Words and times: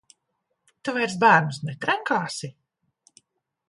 Tu 0.87 0.95
vairs 0.95 1.15
bērnus 1.25 1.61
netrenkāsi? 1.69 2.55